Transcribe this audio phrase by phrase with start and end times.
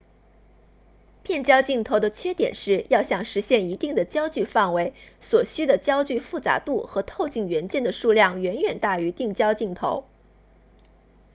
[1.21, 10.05] 变焦镜头的缺点是要想实现一定的焦距范围所需的焦距复杂度和透镜元件的数量远远大于定焦镜头